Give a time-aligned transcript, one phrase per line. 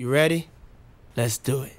[0.00, 0.40] You ready?
[1.18, 1.76] Let's do it.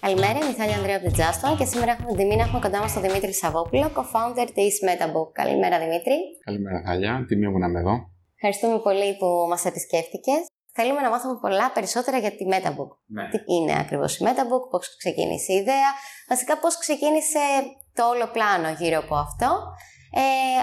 [0.00, 2.60] Καλημέρα, είμαι η Θάλια Ανδρέα από την Justin και σήμερα έχουμε την τιμή να έχουμε
[2.60, 5.28] κοντά μας τον Δημήτρη Σαββόπουλο, co-founder της Metabook.
[5.32, 6.16] Καλημέρα, Δημήτρη.
[6.44, 7.24] Καλημέρα, Θάλια.
[7.28, 7.94] Τιμή μου να είμαι εδώ.
[8.34, 10.42] Ευχαριστούμε πολύ που μας επισκέφτηκες.
[10.72, 12.90] Θέλουμε να μάθουμε πολλά περισσότερα για τη Metabook.
[13.06, 13.28] Ναι.
[13.30, 15.90] Τι είναι ακριβώς η Metabook, πώς ξεκίνησε η ιδέα,
[16.28, 17.38] βασικά πώς ξεκίνησε
[17.94, 19.48] το όλο πλάνο γύρω από αυτό.
[20.14, 20.22] Ε,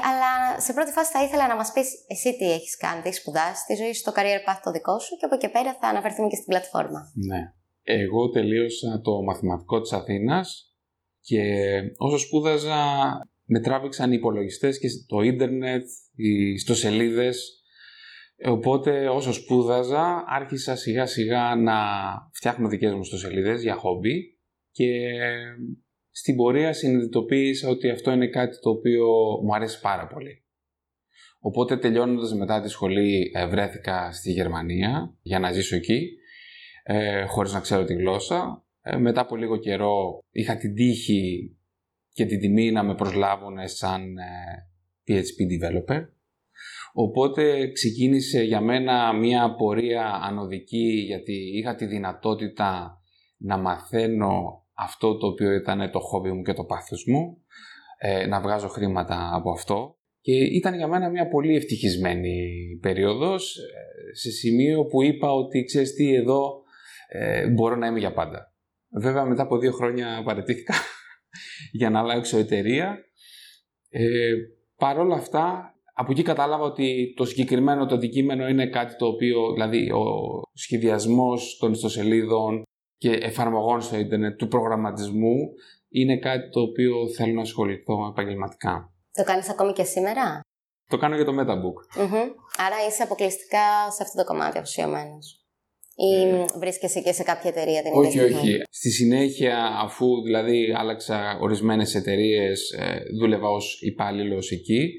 [0.10, 3.20] αλλά σε πρώτη φάση θα ήθελα να μας πεις εσύ τι έχεις κάνει, τι έχεις
[3.20, 5.88] σπουδάσει, τη ζωή σου, το career path το δικό σου και από εκεί πέρα θα
[5.88, 7.02] αναφερθούμε και στην πλατφόρμα.
[7.14, 7.42] Ναι.
[7.84, 10.74] Εγώ τελείωσα το μαθηματικό της Αθήνας
[11.22, 11.44] και
[11.98, 12.78] όσο σπούδαζα
[13.46, 17.64] με τράβηξαν οι υπολογιστές και το ίντερνετ, οι ιστοσελίδες.
[18.46, 21.76] Οπότε όσο σπούδαζα άρχισα σιγά σιγά να
[22.34, 24.40] φτιάχνω δικές μου ιστοσελίδες για χόμπι
[24.72, 24.86] και
[26.12, 29.08] στην πορεία συνειδητοποίησα ότι αυτό είναι κάτι το οποίο
[29.44, 30.44] μου αρέσει πάρα πολύ.
[31.40, 36.08] Οπότε τελειώνοντας μετά τη σχολή ε, βρέθηκα στη Γερμανία για να ζήσω εκεί
[36.84, 38.66] ε, χωρίς να ξέρω τη γλώσσα.
[38.82, 41.56] Ε, μετά από λίγο καιρό είχα την τύχη
[42.12, 44.24] και την τιμή να με προσλάβουν σαν ε,
[45.08, 46.06] PHP developer.
[46.94, 53.02] Οπότε ξεκίνησε για μένα μια πορεία ανωδική γιατί είχα τη δυνατότητα
[53.38, 57.38] να μαθαίνω αυτό το οποίο ήταν το χόμπι μου και το πάθος μου,
[57.98, 59.98] ε, να βγάζω χρήματα από αυτό.
[60.22, 65.94] Και ήταν για μένα μια πολύ ευτυχισμένη περίοδος, ε, σε σημείο που είπα ότι ξέρεις
[65.94, 66.64] τι εδώ
[67.08, 68.54] ε, μπορώ να είμαι για πάντα.
[69.02, 70.74] Βέβαια μετά από δύο χρόνια παρετήθηκα
[71.80, 72.98] για να αλλάξω εταιρεία.
[73.90, 74.32] Ε,
[74.80, 79.54] Παρ' όλα αυτά, από εκεί κατάλαβα ότι το συγκεκριμένο το αντικείμενο είναι κάτι το οποίο,
[79.54, 80.04] δηλαδή ο
[80.54, 82.64] σχεδιασμός των ιστοσελίδων
[83.00, 85.36] και εφαρμογών στο ίντερνετ του προγραμματισμού
[85.90, 88.94] είναι κάτι το οποίο θέλω να ασχοληθώ επαγγελματικά.
[89.12, 90.40] Το κάνεις ακόμη και σήμερα;
[90.90, 92.02] Το κάνω για το Metabook.
[92.02, 92.28] mm
[92.66, 95.44] Άρα είσαι αποκλειστικά σε αυτό το κομμάτι αφοσιωμένος.
[95.96, 98.62] Ή βρίσκεσαι και σε κάποια εταιρεία την Όχι, όχι.
[98.70, 104.94] Στη συνέχεια, αφού δηλαδή άλλαξα ορισμένες εταιρείες, ε, δούλευα ως υπάλληλος εκεί,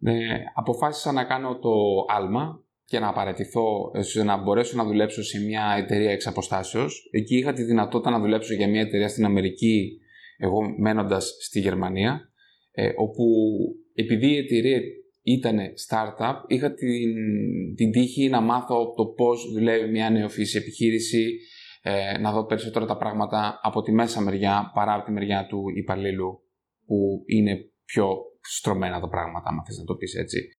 [0.00, 0.12] ε,
[0.54, 1.70] αποφάσισα να κάνω το
[2.08, 7.08] άλμα και να παρατηθώ, ώστε να μπορέσω να δουλέψω σε μια εταιρεία εξ αποστάσεως.
[7.10, 9.98] Εκεί είχα τη δυνατότητα να δουλέψω για μια εταιρεία στην Αμερική,
[10.36, 12.20] εγώ μένοντας στη Γερμανία,
[12.72, 13.24] ε, όπου
[13.94, 14.80] επειδή η εταιρεία
[15.22, 17.14] ήταν startup, είχα την,
[17.74, 21.38] την τύχη να μάθω το πώς δουλεύει μια νεοφύση επιχείρηση,
[21.82, 25.62] ε, να δω περισσότερα τα πράγματα από τη μέσα μεριά παρά από τη μεριά του
[25.74, 26.40] υπαλλήλου
[26.86, 30.57] που είναι πιο στρωμένα τα πράγματα, αν θες να το πεις έτσι.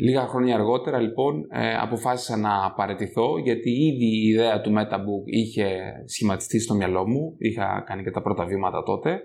[0.00, 5.92] Λίγα χρόνια αργότερα λοιπόν ε, αποφάσισα να παρετηθώ γιατί ήδη η ιδέα του Metabook είχε
[6.04, 9.20] σχηματιστεί στο μυαλό μου, είχα κάνει και τα πρώτα βήματα τότε.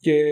[0.00, 0.22] Και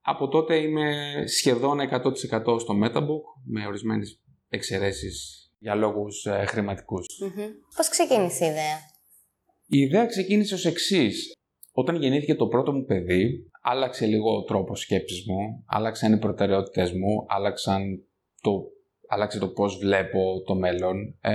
[0.00, 7.06] από τότε είμαι σχεδόν 100% στο Metabook με ορισμένες εξαιρέσεις για λόγους ε, χρηματικους
[7.76, 8.78] Πώς ξεκίνησε η ιδέα;
[9.66, 11.32] Η ιδέα ξεκίνησε ως εξής.
[11.72, 16.92] Όταν γεννήθηκε το πρώτο μου παιδί, άλλαξε λίγο ο τρόπος σκέψης μου, άλλαξαν οι προτεραιότητες
[16.92, 18.04] μου, άλλαξαν
[18.40, 18.62] το,
[19.08, 21.34] άλλαξε το πώς βλέπω το μέλλον ε,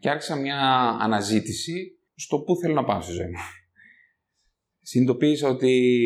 [0.00, 0.58] και άρχισα μια
[1.00, 3.38] αναζήτηση στο πού θέλω να πάω στη ζωή μου.
[4.80, 6.02] Συνειδητοποίησα ότι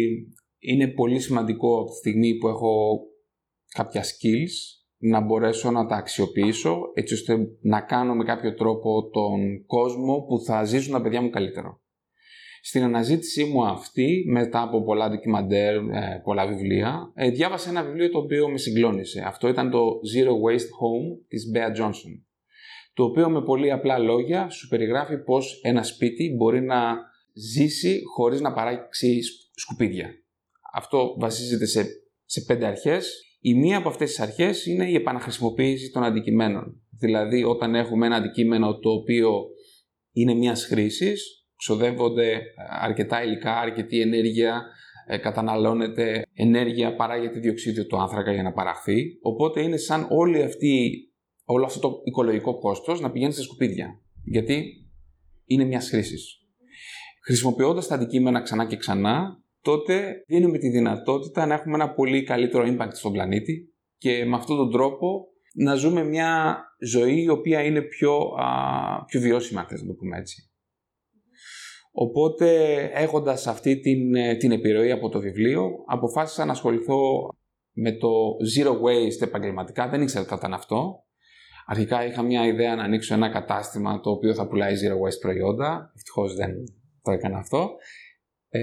[0.58, 3.00] είναι πολύ σημαντικό από τη στιγμή που έχω
[3.68, 9.64] κάποια skills να μπορέσω να τα αξιοποιήσω έτσι ώστε να κάνω με κάποιο τρόπο τον
[9.66, 11.80] κόσμο που θα ζήσουν τα παιδιά μου καλύτερο.
[12.68, 18.10] Στην αναζήτησή μου αυτή, μετά από πολλά ντοκιμαντέρ, ε, πολλά βιβλία, ε, διάβασα ένα βιβλίο
[18.10, 19.22] το οποίο με συγκλώνησε.
[19.26, 19.78] Αυτό ήταν το
[20.14, 22.22] Zero Waste Home της Bea Johnson,
[22.94, 26.96] το οποίο με πολύ απλά λόγια σου περιγράφει πως ένα σπίτι μπορεί να
[27.32, 29.20] ζήσει χωρίς να παράξει
[29.54, 30.08] σκουπίδια.
[30.74, 31.86] Αυτό βασίζεται σε,
[32.24, 33.22] σε πέντε αρχές.
[33.40, 36.82] Η μία από αυτές τις αρχές είναι η επαναχρησιμοποίηση των αντικειμένων.
[36.98, 39.44] Δηλαδή όταν έχουμε ένα αντικείμενο το οποίο
[40.12, 42.40] είναι μιας χρήσης, ξοδεύονται
[42.80, 44.62] αρκετά υλικά, αρκετή ενέργεια,
[45.06, 49.18] ε, καταναλώνεται ενέργεια, παράγεται διοξίδιο του άνθρακα για να παραχθεί.
[49.22, 50.90] Οπότε είναι σαν όλη αυτή,
[51.44, 54.00] όλο αυτό το οικολογικό κόστος να πηγαίνει στα σκουπίδια.
[54.24, 54.64] Γιατί
[55.46, 56.38] είναι μιας χρήσης.
[57.24, 62.64] Χρησιμοποιώντας τα αντικείμενα ξανά και ξανά, τότε δίνουμε τη δυνατότητα να έχουμε ένα πολύ καλύτερο
[62.66, 67.82] impact στον πλανήτη και με αυτόν τον τρόπο να ζούμε μια ζωή η οποία είναι
[67.82, 70.47] πιο, α, πιο βιώσιμα, θες να το πούμε έτσι.
[72.00, 77.28] Οπότε, έχοντας αυτή την, ε, την επιρροή από το βιβλίο, αποφάσισα να ασχοληθώ
[77.72, 78.08] με το
[78.56, 79.88] Zero Waste επαγγελματικά.
[79.88, 81.04] Δεν ήξερα τι ήταν αυτό.
[81.66, 85.92] Αρχικά είχα μια ιδέα να ανοίξω ένα κατάστημα το οποίο θα πουλάει Zero Waste προϊόντα.
[85.96, 86.50] Ευτυχώς δεν
[87.02, 87.70] το έκανα αυτό.
[88.48, 88.60] Ε,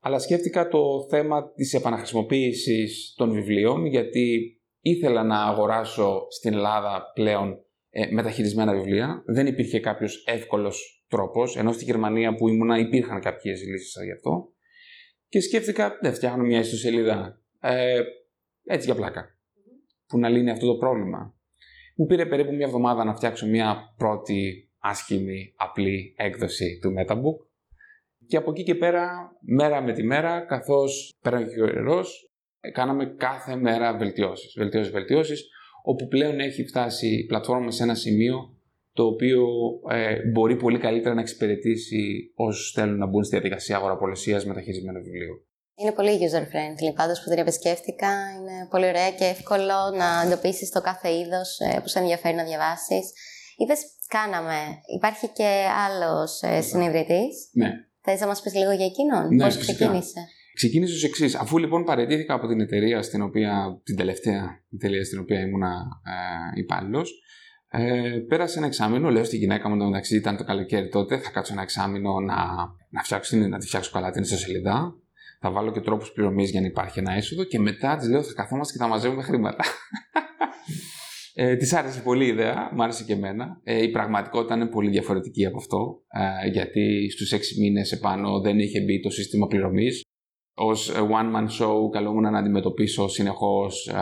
[0.00, 7.56] αλλά σκέφτηκα το θέμα της επαναχρησιμοποίησης των βιβλίων, γιατί ήθελα να αγοράσω στην Ελλάδα πλέον
[7.90, 9.22] ε, μεταχειρισμένα βιβλία.
[9.26, 14.52] Δεν υπήρχε κάποιος εύκολος τρόπος, ενώ στη Γερμανία που ήμουνα υπήρχαν κάποιες λύσεις γι' αυτό.
[15.28, 18.00] Και σκέφτηκα, δεν φτιάχνω μια ιστοσελίδα ε,
[18.64, 19.38] έτσι για πλάκα.
[20.06, 21.34] Που να λύνει αυτό το πρόβλημα.
[21.96, 27.46] Μου πήρε περίπου μια εβδομάδα να φτιάξω μια πρώτη άσχημη, απλή έκδοση του Metabook.
[28.26, 32.30] Και από εκεί και πέρα, μέρα με τη μέρα, καθώς πέραν και ο καιρός,
[32.72, 35.48] κάναμε κάθε μέρα βελτιώσεις, βελτιώσεις, βελτιώσεις,
[35.82, 38.55] όπου πλέον έχει φτάσει η πλατφόρμα σε ένα σημείο
[38.96, 39.42] το οποίο
[39.90, 45.34] ε, μπορεί πολύ καλύτερα να εξυπηρετήσει όσους θέλουν να μπουν στη διαδικασία αγοραπολισίας μεταχειρισμένου βιβλίου.
[45.78, 46.94] Είναι πολύ user-friendly.
[46.94, 51.80] Πάντως που την επισκέφτηκα, είναι πολύ ωραία και εύκολο να εντοπίσεις το κάθε είδος ε,
[51.80, 53.04] που σε ενδιαφέρει να διαβάσεις.
[53.56, 54.58] Είπες, κάναμε.
[54.96, 55.50] Υπάρχει και
[55.86, 57.34] άλλος ε, συνειδητής.
[57.52, 57.70] Ναι.
[58.02, 59.72] Θες να μας πεις λίγο για εκείνον, Ναι, πώς φυσικά.
[59.74, 60.20] ξεκίνησε;
[60.54, 61.34] Ξεκίνησε ως εξής.
[61.34, 65.72] Αφού λοιπόν παραιτήθηκα από την εταιρεία στην οποία, την τελευταία εταιρεία στην οποία ήμουνα
[66.54, 67.12] ε, υπάλληλος,
[67.68, 69.10] ε, πέρασε ένα εξάμεινο.
[69.10, 72.34] Λέω στη γυναίκα μου, μεταξύ ήταν το καλοκαίρι τότε, θα κάτσω ένα εξάμεινο να,
[72.90, 74.94] να, φτιάξω, την- να τη φτιάξω καλά την ιστοσελίδα.
[75.40, 78.32] Θα βάλω και τρόπους πληρωμής για να υπάρχει ένα έσοδο και μετά της λέω θα
[78.32, 79.64] καθόμαστε και θα μαζεύουμε χρήματα.
[81.38, 83.60] Ε, της άρεσε πολύ η ιδέα, μου άρεσε και εμένα.
[83.64, 86.02] Ε, η πραγματικότητα είναι πολύ διαφορετική από αυτό,
[86.44, 90.02] ε, γιατί στους έξι μήνες επάνω δεν είχε μπει το σύστημα πληρωμής.
[90.58, 93.94] Ως ε, one-man show καλούμουν να αντιμετωπίσω συνεχώς ε,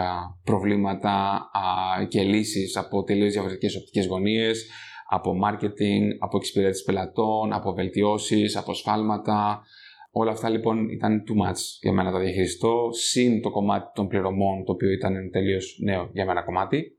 [0.44, 1.10] προβλήματα
[1.52, 4.70] α, και λύσεις από τελείως διαφορετικές οπτικές γωνίες,
[5.08, 9.62] από marketing, από εξυπηρέτηση πελατών, από βελτιώσεις, από σφάλματα.
[10.10, 14.08] Όλα αυτά λοιπόν ήταν too much για μένα να τα διαχειριστώ, συν το κομμάτι των
[14.08, 16.98] πληρωμών, το οποίο ήταν τελείως νέο για μένα κομμάτι.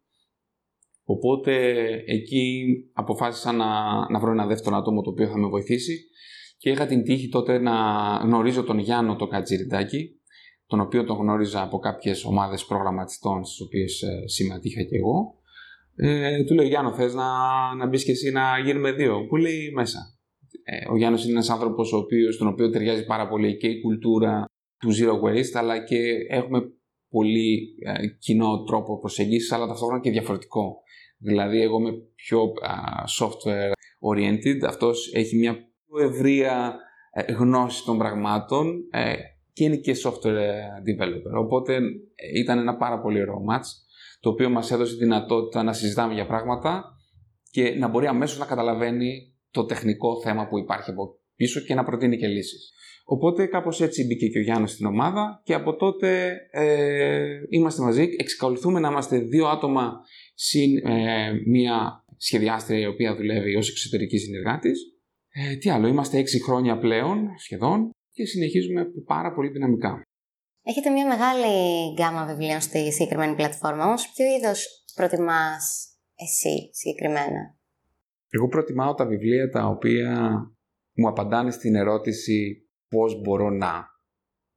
[1.04, 1.54] Οπότε
[2.06, 3.66] εκεί αποφάσισα να,
[4.10, 6.10] να βρω ένα δεύτερο άτομο το οποίο θα με βοηθήσει
[6.66, 7.74] και είχα την τύχη τότε να
[8.24, 10.10] γνωρίζω τον Γιάννο το Κατζιριτάκη,
[10.66, 15.36] τον οποίο τον γνώριζα από κάποιες ομάδες προγραμματιστών στις οποίες ε, συμμετείχα και εγώ.
[15.96, 17.26] Ε, του λέω Γιάννο θες να,
[17.76, 19.26] να μπεις και εσύ να γίνουμε δύο.
[19.28, 20.00] Που λέει μέσα.
[20.64, 23.82] Ε, ο Γιάννος είναι ένας άνθρωπος ο οποίος, τον οποίο ταιριάζει πάρα πολύ και η
[23.82, 24.46] κουλτούρα
[24.78, 25.98] του Zero Waste αλλά και
[26.30, 26.62] έχουμε
[27.10, 30.82] πολύ ε, κοινό τρόπο προσέγγισης αλλά ταυτόχρονα και διαφορετικό.
[31.18, 32.74] Δηλαδή εγώ είμαι πιο α,
[33.20, 33.72] software
[34.12, 36.76] oriented, αυτός έχει μια πιο ευρεία
[37.12, 39.14] ε, γνώση των πραγμάτων ε,
[39.54, 40.34] και είναι και software
[40.88, 41.44] developer.
[41.44, 41.76] Οπότε
[42.16, 43.68] ε, ήταν ένα πάρα πολύ ωραίο match
[44.20, 46.84] το οποίο μας έδωσε δυνατότητα να συζητάμε για πράγματα
[47.52, 51.84] και να μπορεί αμέσως να καταλαβαίνει το τεχνικό θέμα που υπάρχει από πίσω και να
[51.84, 52.74] προτείνει και λύσεις.
[53.08, 58.08] Οπότε κάπως έτσι μπήκε και ο Γιάννης στην ομάδα και από τότε ε, είμαστε μαζί,
[58.18, 59.94] εξακολουθούμε να είμαστε δύο άτομα
[60.34, 64.95] συν ε, μία σχεδιάστρια η οποία δουλεύει ως εξωτερικής συνεργάτης.
[65.38, 70.02] Ε, τι άλλο, είμαστε έξι χρόνια πλέον σχεδόν και συνεχίζουμε πάρα πολύ δυναμικά.
[70.64, 71.54] Έχετε μια μεγάλη
[71.94, 77.58] γκάμα βιβλίων στη συγκεκριμένη πλατφόρμα, όμως ποιο είδος προτιμάς εσύ συγκεκριμένα;
[78.30, 80.40] Εγώ προτιμάω τα βιβλία τα οποία
[80.94, 83.86] μου απαντάνε στην ερώτηση πώς μπορώ να.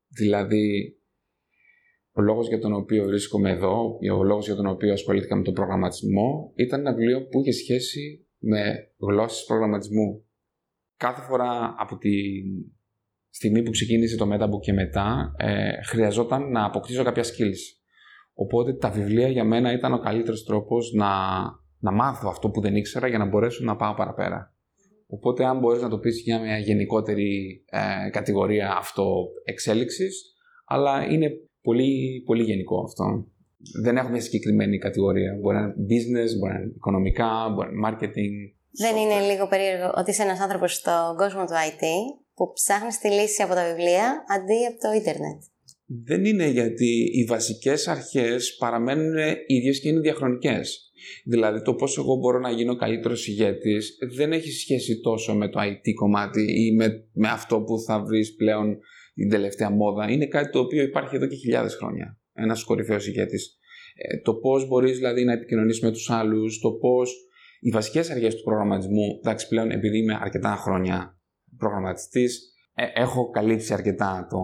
[0.09, 0.99] Δηλαδή,
[2.13, 5.55] ο λόγος για τον οποίο βρίσκομαι εδώ, ο λόγος για τον οποίο ασχολήθηκα με τον
[5.55, 10.28] προγραμματισμό, ήταν ένα βιβλίο που είχε σχέση με γλώσσες προγραμματισμού.
[10.99, 12.11] Κάθε φορά από τη
[13.31, 17.63] στιγμή που ξεκίνησε το Metabook και μετά, ε, χρειαζόταν να αποκτήσω κάποια skills.
[18.35, 21.09] Οπότε τα βιβλία για μένα ήταν ο καλύτερος τρόπος να,
[21.79, 24.55] να μάθω αυτό που δεν ήξερα για να μπορέσω να πάω παραπέρα.
[25.07, 30.35] Οπότε αν μπορείς να το πεις για μια γενικότερη ε, κατηγορία αυτοεξέλιξης,
[30.67, 33.27] αλλά είναι πολύ, πολύ γενικό αυτό.
[33.83, 35.39] Δεν έχω μια συγκεκριμένη κατηγορία.
[35.41, 38.58] Μπορεί να είναι business, μπορεί να είναι οικονομικά, μπορεί να είναι marketing.
[38.79, 41.83] Δεν είναι λίγο περίεργο ότι είσαι ένας άνθρωπος στον κόσμο του IT
[42.35, 45.41] που ψάχνεις τη λύση από τα βιβλία αντί από το ίντερνετ.
[46.05, 49.15] Δεν είναι γιατί οι βασικές αρχές παραμένουν
[49.47, 50.93] ίδιες και είναι διαχρονικές.
[51.25, 55.61] Δηλαδή το πώς εγώ μπορώ να γίνω καλύτερος ηγέτης δεν έχει σχέση τόσο με το
[55.61, 58.79] IT κομμάτι ή με, με αυτό που θα βρεις πλέον
[59.15, 60.11] την τελευταία μόδα.
[60.11, 62.19] Είναι κάτι το οποίο υπάρχει εδώ και χιλιάδες χρόνια.
[62.33, 63.59] Ένας κορυφαίος ηγέτης.
[63.95, 67.28] Ε, το πώς μπορείς δηλαδή να επικοινωνείς με τους άλλους, το πώς
[67.61, 71.19] οι βασικές αρχές του προγραμματισμού, εντάξει πλέον επειδή είμαι αρκετά χρόνια
[71.57, 74.41] προγραμματιστής, ε, έχω καλύψει αρκετά το,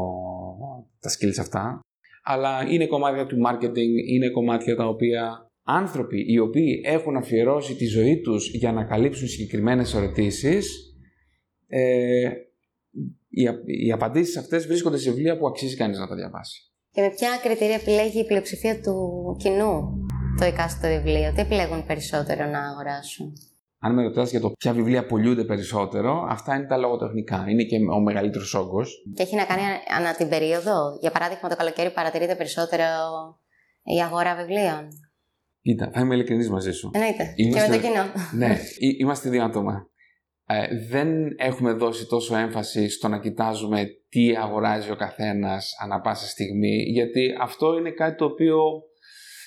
[1.01, 1.81] τα skills αυτά,
[2.23, 7.87] αλλά είναι κομμάτια του marketing, είναι κομμάτια τα οποία άνθρωποι οι οποίοι έχουν αφιερώσει τη
[7.87, 10.95] ζωή τους για να καλύψουν συγκεκριμένες ερωτήσεις,
[11.67, 12.31] ε,
[13.29, 16.73] οι, οι απαντήσεις αυτές βρίσκονται σε βιβλία που αξίζει κανείς να τα διαβάσει.
[16.91, 20.04] Και με ποια κριτήρια επιλέγει η πλειοψηφία του κοινού;
[20.39, 23.33] Το εκάστοτε βιβλίο, τι επιλέγουν περισσότερο να αγοράσουν;
[23.79, 27.45] Αν με ρωτάς για το ποια βιβλία πουλούνται περισσότερο, αυτά είναι τα λογοτεχνικά.
[27.49, 29.03] Είναι και ο μεγαλύτερος όγκος.
[29.15, 29.63] Και έχει να κάνει
[29.99, 30.99] ανά την περίοδο.
[31.01, 32.85] Για παράδειγμα, το καλοκαίρι παρατηρείται περισσότερο
[33.83, 34.89] η αγορά βιβλίων.
[35.61, 36.91] Κοίτα, θα είμαι ειλικρινής μαζί σου.
[36.95, 37.33] Εννοείται.
[37.37, 38.05] Είμαστε- Και με το κοινό.
[38.47, 39.89] ναι, εί- είμαστε δύο άτομα.
[40.47, 46.27] Ε, δεν έχουμε δώσει τόσο έμφαση στο να κοιτάζουμε τι αγοράζει ο καθένας ανά πάσα
[46.27, 48.57] στιγμή, γιατί αυτό είναι κάτι το οποίο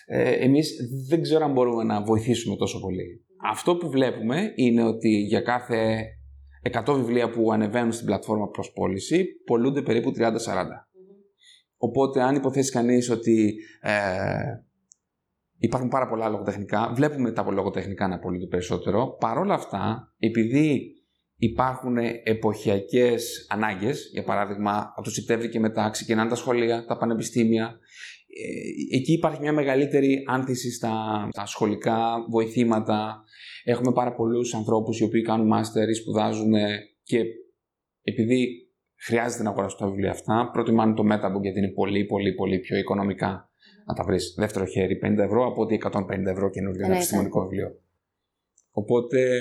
[0.09, 0.75] ε, εμείς
[1.09, 3.25] δεν ξέρω αν μπορούμε να βοηθήσουμε τόσο πολύ.
[3.49, 6.03] Αυτό που βλέπουμε είναι ότι για κάθε
[6.85, 10.31] 100 βιβλία που ανεβαίνουν στην πλατφόρμα προς πώληση, πολλούνται περίπου 30-40.
[11.77, 13.91] Οπότε αν υποθέσει κανείς ότι ε,
[15.57, 19.15] υπάρχουν πάρα πολλά λογοτεχνικά, βλέπουμε τα λογοτεχνικά να πωλούνται περισσότερο.
[19.19, 20.91] Παρ' όλα αυτά, επειδή
[21.37, 27.65] υπάρχουν εποχιακές ανάγκες, για παράδειγμα από το Σεπτέμβρη και μετά ξεκινάνε τα σχολεία, τα πανεπιστήμια,
[27.65, 28.16] ε,
[28.91, 33.23] εκεί υπάρχει μια μεγαλύτερη άνθηση στα, στα σχολικά βοηθήματα.
[33.63, 36.53] Έχουμε πάρα πολλούς ανθρώπους οι οποίοι κάνουν μάστερ ή σπουδάζουν
[37.03, 37.23] και
[38.01, 38.47] επειδή
[38.95, 42.77] χρειάζεται να αγοράσουν τα βιβλία αυτά, προτιμάνε το Metabook γιατί είναι πολύ πολύ πολύ πιο
[42.77, 43.49] οικονομικά
[43.87, 47.41] να τα βρεις δεύτερο χέρι 50 ευρώ από ότι 150 ευρώ καινούργιο ένα Ναι, επιστημονικό
[47.41, 47.79] βιβλίο.
[48.71, 49.39] Οπότε,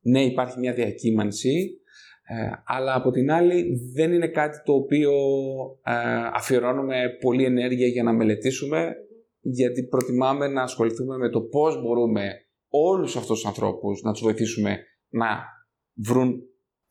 [0.00, 1.77] ναι, υπάρχει μια διακύμανση,
[2.30, 5.12] ε, αλλά από την άλλη δεν είναι κάτι το οποίο
[5.84, 5.92] ε,
[6.34, 8.94] αφιερώνουμε πολλή ενέργεια για να μελετήσουμε,
[9.40, 12.32] γιατί προτιμάμε να ασχοληθούμε με το πώς μπορούμε
[12.68, 15.26] όλους αυτούς τους ανθρώπους να τους βοηθήσουμε να
[15.94, 16.42] βρουν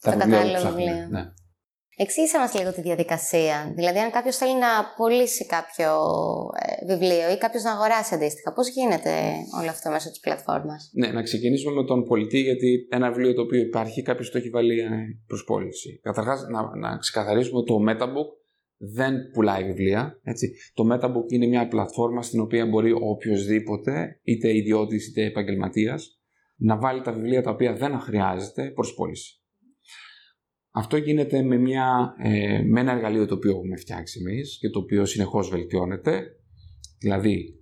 [0.01, 0.83] τα Το βιβλία που κατάλληλο ψάχνουν.
[0.83, 1.07] βιβλίο.
[1.09, 1.23] Ναι.
[1.99, 3.73] Εξήγησε μας λίγο τη διαδικασία.
[3.75, 5.89] Δηλαδή, αν κάποιος θέλει να πωλήσει κάποιο
[6.61, 9.13] ε, βιβλίο ή κάποιος να αγοράσει αντίστοιχα, πώς γίνεται
[9.59, 13.41] όλο αυτό μέσω της πλατφόρμας; Ναι, να ξεκινήσουμε με τον πολιτή, γιατί ένα βιβλίο το
[13.41, 14.87] οποίο υπάρχει, κάποιος το έχει βάλει ε,
[15.27, 15.99] προς πώληση.
[16.03, 18.29] Καταρχάς, να, να ξεκαθαρίσουμε ότι το Metabook
[18.77, 20.19] δεν πουλάει βιβλία.
[20.23, 20.53] Έτσι.
[20.73, 26.21] Το Metabook είναι μια πλατφόρμα στην οποία μπορεί οποιοδήποτε, είτε ιδιώτης είτε επαγγελματίας,
[26.55, 29.41] να βάλει τα βιβλία τα οποία δεν χρειάζεται προς πώληση.
[30.77, 34.79] Αυτό γίνεται με, μια, ε, με ένα εργαλείο το οποίο έχουμε φτιάξει εμείς και το
[34.79, 36.21] οποίο συνεχώς βελτιώνεται.
[36.99, 37.59] Δηλαδή,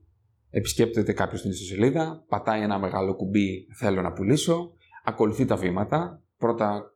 [0.49, 4.71] επισκέπτεται κάποιος την ιστοσελίδα, πατάει ένα μεγάλο κουμπί «Θέλω να πουλήσω»,
[5.03, 6.23] ακολουθεί τα βήματα.
[6.37, 6.95] Πρώτα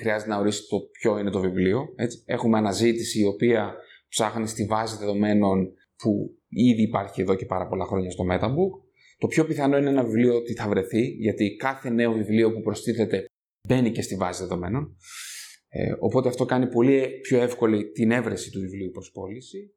[0.00, 1.92] χρειάζεται να ορίσει το ποιο είναι το βιβλίο.
[1.96, 2.22] Έτσι.
[2.26, 3.74] Έχουμε αναζήτηση η οποία
[4.08, 8.72] ψάχνει στη βάση δεδομένων που ήδη υπάρχει εδώ και πάρα πολλά χρόνια στο Metabook.
[9.18, 13.26] Το πιο πιθανό είναι ένα βιβλίο ότι θα βρεθεί, γιατί κάθε νέο βιβλίο που προστίθεται
[13.68, 14.96] μπαίνει και στη βάση δεδομένων.
[15.68, 19.74] Ε, οπότε αυτό κάνει πολύ πιο εύκολη την έβρεση του βιβλίου προς πώληση.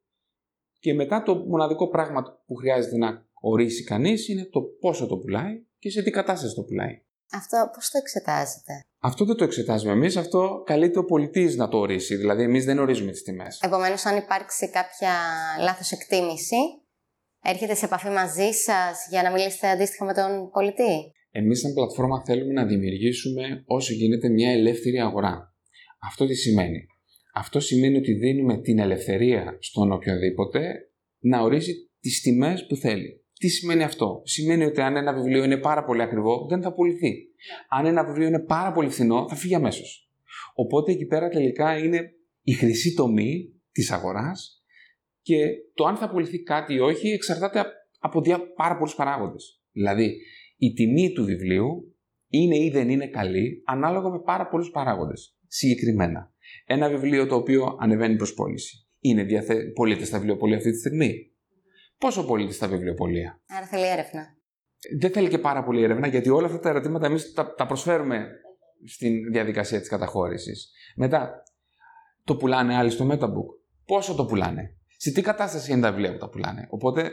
[0.79, 5.65] Και μετά το μοναδικό πράγμα που χρειάζεται να ορίσει κανείς είναι το πόσο το πουλάει
[5.79, 7.03] και σε τι κατάσταση το πουλάει.
[7.31, 11.77] Αυτό πώς το εξετάζετε; Αυτό δεν το εξετάζουμε εμείς, αυτό καλείται ο πολιτής να το
[11.77, 13.59] ορίσει, δηλαδή εμείς δεν ορίζουμε τις τιμές.
[13.59, 15.13] Επομένως, αν υπάρξει κάποια
[15.59, 16.55] λάθος εκτίμηση,
[17.43, 22.23] έρχεται σε επαφή μαζί σας για να μιλήσετε αντίστοιχα με τον πολιτή; Εμείς σαν πλατφόρμα
[22.25, 25.55] θέλουμε να δημιουργήσουμε όσο γίνεται μια ελεύθερη αγορά.
[26.01, 26.85] Αυτό τι σημαίνει;
[27.33, 30.59] Αυτό σημαίνει ότι δίνουμε την ελευθερία στον οποιοδήποτε
[31.19, 33.23] να ορίσει τις τιμές που θέλει.
[33.39, 37.13] Τι σημαίνει αυτό; Σημαίνει ότι αν ένα βιβλίο είναι πάρα πολύ ακριβό, δεν θα πουληθεί.
[37.69, 40.09] Αν ένα βιβλίο είναι πάρα πολύ φθηνό, θα φύγει αμέσως.
[40.53, 42.11] Οπότε εκεί πέρα τελικά είναι
[42.41, 44.63] η χρυσή τομή της αγοράς
[45.21, 45.35] και
[45.73, 47.63] το αν θα πουληθεί κάτι ή όχι εξαρτάται
[47.99, 49.61] από δια- πάρα πολλούς παράγοντες.
[49.71, 50.17] Δηλαδή,
[50.57, 51.95] η τιμή του βιβλίου
[52.27, 55.37] είναι ή δεν είναι καλή ανάλογα με πάρα πολλούς παράγοντες.
[55.47, 56.33] Συγκεκριμένα,
[56.65, 58.87] ένα βιβλίο το οποίο ανεβαίνει προς πώληση.
[58.99, 59.71] Είναι διαθε...
[59.73, 61.35] πωλείται στα βιβλιοπολία αυτή τη στιγμή;
[61.97, 63.41] Πόσο πωλείται στα βιβλιοπολία.
[63.47, 64.37] Άρα θέλει έρευνα.
[64.99, 68.27] Δεν θέλει και πάρα πολύ έρευνα γιατί όλα αυτά τα ερωτήματα εμείς τα, τα προσφέρουμε
[68.85, 70.71] στην διαδικασία της καταχώρησης.
[70.95, 71.43] Μετά,
[72.23, 73.47] το πουλάνε άλλοι στο Metabook.
[73.85, 77.11] Πόσο το πουλάνε; Σε τι κατάσταση είναι τα βιβλία που τα πουλάνε; Οπότε,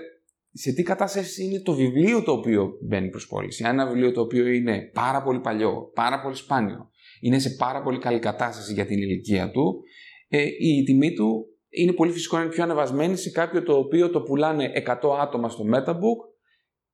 [0.52, 3.64] σε τι κατάσταση είναι το βιβλίο το οποίο μπαίνει προς πώληση.
[3.64, 6.90] Αν ένα βιβλίο το οποίο είναι πάρα πολύ παλιό, πάρα πολύ σπάνιο,
[7.20, 9.82] είναι σε πάρα πολύ καλή κατάσταση για την ηλικία του,
[10.28, 14.10] ε, η τιμή του είναι πολύ φυσικό να είναι πιο ανεβασμένη σε κάποιο το οποίο
[14.10, 16.32] το πουλάνε 100 άτομα στο Metabook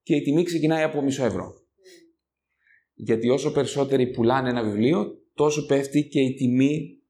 [0.02, 1.52] και η τιμή ξεκινάει από μισό ευρώ.
[2.94, 7.00] Γιατί όσο περισσότεροι πουλάνε ένα βιβλίο, τόσο πέφτει και η τιμή,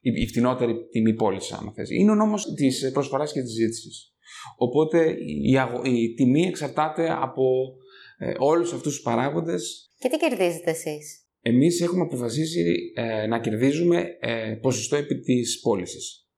[0.00, 1.90] η, η φτηνότερη τιμή πώλησης, άμα θες.
[1.90, 4.15] Είναι ο νόμος της προσφοράς και της ζήτησης.
[4.56, 5.16] Οπότε
[5.50, 7.44] η, αγο- η τιμή εξαρτάται από
[8.18, 9.90] ε, όλους αυτούς τους παράγοντες.
[9.98, 16.28] Και τι κερδίζετε εσείς; Εμείς έχουμε αποφασίσει ε, να κερδίζουμε ε, ποσοστό επί της πώλησης.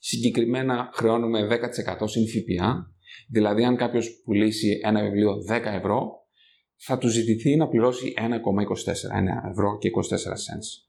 [0.00, 2.94] Συγκεκριμένα χρεώνουμε 10% συν ΦΠΑ,
[3.30, 6.22] δηλαδή αν κάποιος πουλήσει ένα βιβλίο 10 ευρώ,
[6.76, 10.84] θα του ζητηθεί να πληρώσει 1,24, 1 ευρώ και 24 cents.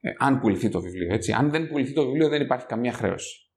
[0.00, 1.32] Ε, αν πουληθεί το βιβλίο, έτσι.
[1.32, 3.49] Αν δεν πουληθεί το βιβλίο δεν υπάρχει καμία χρέωση.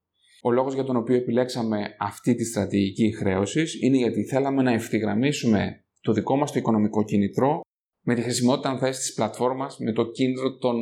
[0.46, 5.86] Ο λόγος για τον οποίο επιλέξαμε αυτή τη στρατηγική χρέωσης είναι γιατί θέλαμε να ευθυγραμμίσουμε
[6.02, 7.62] το δικό μας το οικονομικό κίνητρο
[8.06, 10.76] με τη χρησιμότητα, αν θες, της πλατφόρμας, με το κίνητρο των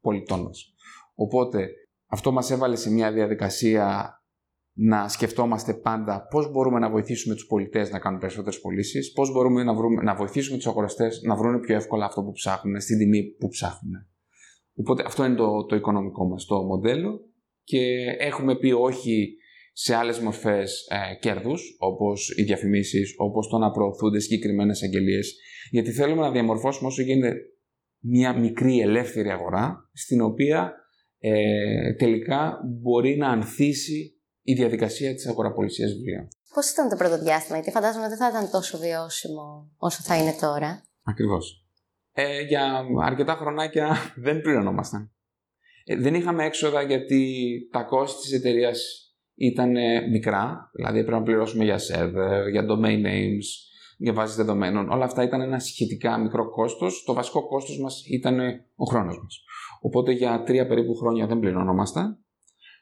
[0.00, 0.74] πολιτών μας.
[1.14, 1.68] Οπότε,
[2.06, 4.12] αυτό μας έβαλε σε μια διαδικασία
[4.72, 9.64] να σκεφτόμαστε πάντα πώς μπορούμε να βοηθήσουμε τους πολιτές να κάνουν περισσότερες πωλήσεις, πώς μπορούμε
[9.64, 13.24] να, βρούμε, να βοηθήσουμε τους αγοραστές να βρουν πιο εύκολα αυτό που ψάχνουν, στην τιμή
[13.24, 13.92] που ψάχνουν.
[14.74, 17.27] Οπότε αυτό είναι το, το οικονομικό μας το μοντέλο
[17.68, 19.36] και έχουμε πει όχι
[19.72, 25.36] σε άλλες μορφές ε, κέρδους, όπως οι διαφημίσεις, όπως το να προωθούνται συγκεκριμένες αγγελίες,
[25.70, 27.34] γιατί θέλουμε να διαμορφώσουμε όσο γίνεται
[27.98, 30.72] μια μικρή ελεύθερη αγορά, στην οποία
[31.18, 36.28] ε, τελικά μπορεί να ανθίσει η διαδικασία της αγοραπολισίας βιβλίων.
[36.54, 40.16] Πώς ήταν το πρώτο διάστημα, γιατί φαντάζομαι ότι δεν θα ήταν τόσο βιώσιμο όσο θα
[40.16, 40.82] είναι τώρα.
[41.02, 41.66] Ακριβώς.
[42.12, 45.12] Ε, για αρκετά χρονάκια δεν πληρωνόμασταν.
[45.90, 49.02] Ε, δεν είχαμε έξοδα γιατί τα κόστη της εταιρείας
[49.34, 49.74] ήταν
[50.10, 53.46] μικρά, δηλαδή έπρεπε να πληρώσουμε για server, για domain names,
[53.98, 54.90] για βάσεις δεδομένων.
[54.90, 57.02] Όλα αυτά ήταν ένα σχετικά μικρό κόστος.
[57.06, 58.38] Το βασικό κόστος μας ήταν
[58.76, 59.42] ο χρόνος μας.
[59.80, 62.18] Οπότε για τρία περίπου χρόνια δεν πληρωνόμασταν.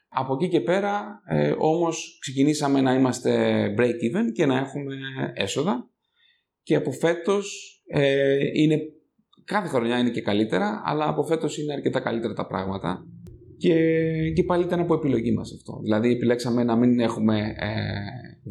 [0.09, 3.33] Από εκεί και πέρα ε, όμως ξεκινήσαμε να είμαστε
[3.77, 4.95] break-even και να έχουμε
[5.33, 5.89] έσοδα
[6.63, 8.79] και από φέτος ε, είναι,
[9.47, 13.05] κάθε χρονιά είναι και καλύτερα αλλά από φέτος είναι αρκετά καλύτερα τα πράγματα
[13.57, 13.75] και,
[14.35, 15.79] και πάλι ήταν από επιλογή μας αυτό.
[15.83, 17.73] Δηλαδή επιλέξαμε να μην έχουμε ε,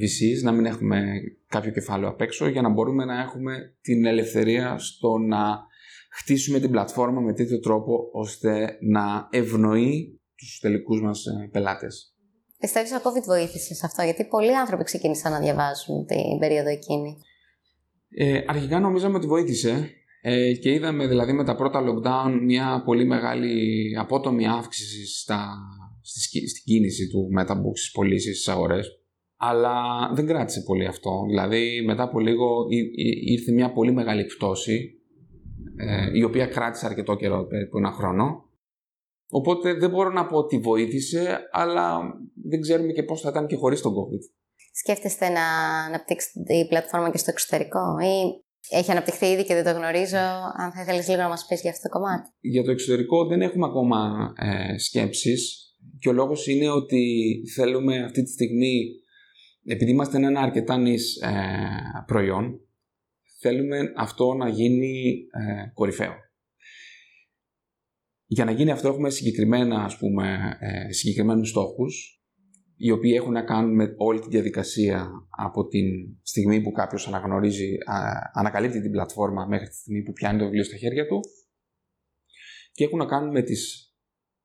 [0.00, 1.02] VCs, να μην έχουμε
[1.48, 5.66] κάποιο κεφάλαιο απ' έξω για να μπορούμε να έχουμε την ελευθερία στο να
[6.10, 12.14] χτίσουμε την πλατφόρμα με τέτοιο τρόπο ώστε να ευνοεί τους τελικούς μας ε, πελάτες.
[12.58, 16.68] Πιστεύεις ότι ο COVID βοήθησες σε αυτό, γιατί πολλοί άνθρωποι ξεκίνησαν να διαβάζουν την περίοδο
[16.68, 17.16] εκείνη.
[18.08, 19.90] Ε, αρχικά νομίζαμε ότι βοήθησε
[20.28, 25.58] ε, και είδαμε δηλαδή με τα πρώτα lockdown μια πολύ μεγάλη απότομη αύξηση στα,
[26.02, 28.88] στη, στην κίνηση του Metabook στις πωλήσεις στις αγορές.
[29.36, 29.74] Αλλά
[30.14, 31.24] δεν κράτησε πολύ αυτό.
[31.28, 32.66] Δηλαδή μετά από λίγο
[33.24, 35.00] ήρθε μια πολύ μεγάλη πτώση
[35.76, 38.46] ε, η οποία κράτησε αρκετό καιρό, περίπου ένα χρόνο
[39.28, 41.98] Οπότε δεν μπορώ να πω ότι βοήθησε, αλλά
[42.48, 44.34] δεν ξέρουμε και πώς θα ήταν και χωρίς τον COVID.
[44.72, 45.44] Σκέφτεστε να
[45.86, 50.26] αναπτύξετε η πλατφόρμα και στο εξωτερικό ή έχει αναπτυχθεί ήδη και δεν το γνωρίζω.
[50.56, 52.28] Αν θα ήθελες λίγο να μας πεις για αυτό το κομμάτι.
[52.40, 55.66] Για το εξωτερικό δεν έχουμε ακόμα ε, σκέψεις
[55.98, 58.84] και ο λόγος είναι ότι θέλουμε αυτή τη στιγμή,
[59.64, 61.32] επειδή είμαστε ένα αρκετά νης ε,
[62.06, 62.60] προϊόν,
[63.40, 66.14] θέλουμε αυτό να γίνει ε, κορυφαίο.
[68.26, 72.15] Για να γίνει αυτό έχουμε συγκεκριμένα, ας πούμε, ε, συγκεκριμένους στόχους,
[72.76, 75.80] οι οποίοι έχουν να κάνουν με όλη τη διαδικασία από τη
[76.22, 77.76] στιγμή που κάποιος αναγνωρίζει,
[78.32, 81.20] ανακαλύπτει την πλατφόρμα μέχρι τη στιγμή που πιάνει το βιβλίο στα χέρια του
[82.72, 83.92] και έχουν να κάνουν με, τις,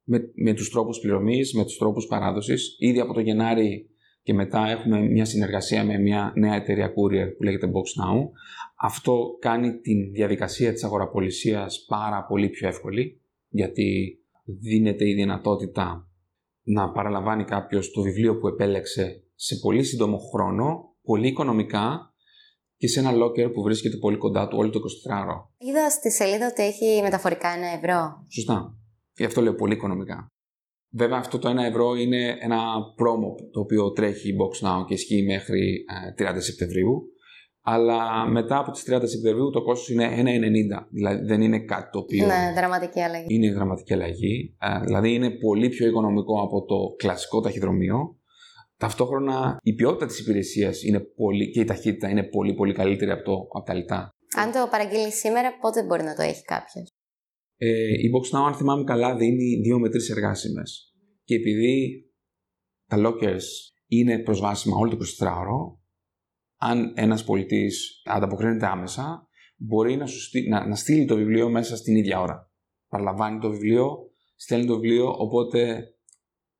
[0.03, 2.75] με, με τους τρόπους πληρωμής, με τους τρόπους παράδοσης.
[2.79, 3.89] Ήδη από το Γενάρη
[4.23, 8.29] και μετά έχουμε μια συνεργασία με μια νέα εταιρεία courier που λέγεται Box Now.
[8.75, 16.10] Αυτό κάνει τη διαδικασία της αγοραπολισίας πάρα πολύ πιο εύκολη γιατί δίνεται η δυνατότητα
[16.63, 22.13] να παραλαμβάνει κάποιος το βιβλίο που επέλεξε σε πολύ σύντομο χρόνο, πολύ οικονομικά
[22.77, 25.47] και σε ένα locker που βρίσκεται πολύ κοντά του όλο το 24ωρο.
[25.57, 28.25] Είδα στη σελίδα ότι έχει μεταφορικά ένα ευρώ.
[28.27, 28.75] Σωστά.
[29.15, 30.27] Γι' αυτό λέω πολύ οικονομικά.
[30.93, 32.57] Βέβαια αυτό το 1 ευρώ είναι ένα
[32.99, 35.85] promo το οποίο τρέχει η Box Now και ισχύει μέχρι
[36.31, 37.11] 30 ε, Σεπτεμβρίου
[37.61, 40.87] αλλά μετά από τις 30 Σεπτεμβρίου το κόστος είναι 1,90.
[40.89, 42.25] Δηλαδή δεν είναι κάτι το οποίο...
[42.25, 43.25] Ναι, δραματική αλλαγή.
[43.29, 44.57] Είναι δραματική αλλαγή.
[44.85, 48.15] Δηλαδή είναι πολύ πιο οικονομικό από το κλασικό ταχυδρομείο.
[48.77, 53.23] Ταυτόχρονα η ποιότητα της υπηρεσίας είναι πολύ, και η ταχύτητα είναι πολύ πολύ καλύτερη από,
[53.23, 54.09] το, από τα λιτά.
[54.35, 56.89] Αν το παραγγείλεις σήμερα, πότε μπορεί να το έχει κάποιος;
[57.57, 60.93] Ε, η Box Now, αν θυμάμαι καλά, δίνει 2 με 3 εργάσιμες.
[61.23, 62.05] Και επειδή
[62.87, 63.45] τα lockers
[63.87, 65.80] είναι προσβάσιμα όλο το 24ωρο,
[66.63, 71.95] αν ένας πολιτής ανταποκρίνεται άμεσα, μπορεί να, σου να, να στείλει το βιβλίο μέσα στην
[71.95, 72.51] ίδια ώρα.
[72.89, 73.97] Παραλαμβάνει το βιβλίο,
[74.35, 75.83] στέλνει το βιβλίο, οπότε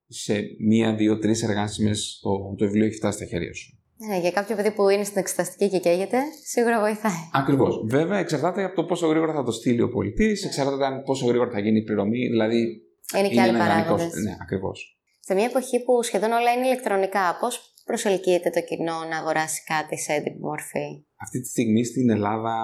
[0.07, 3.75] σε μία, δύο, τρεις εργάσιμε το, το βιβλίο έχει φτάσει στα χέρια σου.
[4.07, 7.29] Ναι, για κάποιο παιδί που είναι στην εξεταστική και καίγεται, σίγουρα βοηθάει.
[7.33, 7.83] Ακριβώς.
[7.87, 10.47] Βέβαια, εξαρτάται από το πόσο γρήγορα θα το στείλει ο πολιτής, ναι.
[10.47, 12.27] εξαρτάται από πόσο γρήγορα θα γίνει η πληρωμή.
[12.27, 12.81] Δηλαδή.
[13.17, 14.13] Είναι και άλλοι παράγοντες.
[14.13, 14.99] Ναι, ακριβώς.
[15.19, 19.97] Σε μια εποχή που σχεδόν όλα είναι ηλεκτρονικά, πώς προσελκύεται το κοινό να αγοράσει κάτι
[19.99, 22.55] σε έντυπη μορφή; Αυτή τη στιγμή στην Ελλάδα